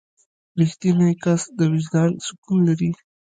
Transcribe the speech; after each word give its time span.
•رښتینی 0.59 1.11
کس 1.23 1.41
د 1.57 1.59
وجدان 1.73 2.11
سکون 2.25 2.59
لري. 2.67 2.91